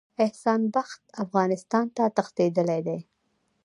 [0.25, 2.99] احسان بخت افغانستان ته تښتېدلی دی.